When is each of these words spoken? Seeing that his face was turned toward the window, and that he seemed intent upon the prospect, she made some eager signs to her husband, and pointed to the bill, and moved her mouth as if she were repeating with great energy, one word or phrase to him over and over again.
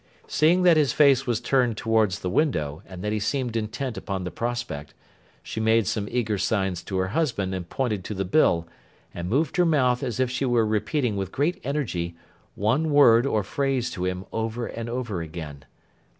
Seeing 0.25 0.63
that 0.63 0.77
his 0.77 0.93
face 0.93 1.27
was 1.27 1.39
turned 1.39 1.77
toward 1.77 2.09
the 2.09 2.29
window, 2.31 2.81
and 2.87 3.03
that 3.03 3.11
he 3.11 3.19
seemed 3.19 3.55
intent 3.55 3.97
upon 3.97 4.23
the 4.23 4.31
prospect, 4.31 4.95
she 5.43 5.59
made 5.59 5.85
some 5.85 6.07
eager 6.09 6.39
signs 6.39 6.81
to 6.85 6.97
her 6.97 7.09
husband, 7.09 7.53
and 7.53 7.69
pointed 7.69 8.03
to 8.05 8.15
the 8.15 8.25
bill, 8.25 8.67
and 9.13 9.29
moved 9.29 9.57
her 9.57 9.63
mouth 9.65 10.01
as 10.01 10.19
if 10.19 10.31
she 10.31 10.43
were 10.45 10.65
repeating 10.65 11.17
with 11.17 11.31
great 11.31 11.61
energy, 11.63 12.15
one 12.55 12.89
word 12.89 13.27
or 13.27 13.43
phrase 13.43 13.91
to 13.91 14.05
him 14.05 14.25
over 14.33 14.65
and 14.65 14.89
over 14.89 15.21
again. 15.21 15.65